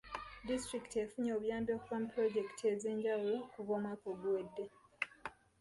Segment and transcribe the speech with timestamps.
[0.47, 4.65] Disitulikiti efunye obuyambi okuva mu pulojekiti ez'enjawulo okuva omwaka oguwedde.